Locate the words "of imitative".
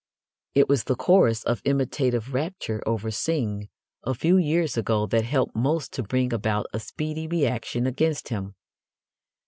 1.43-2.33